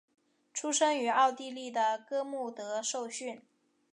[0.51, 3.39] 出生于奥地利的哥穆德受训。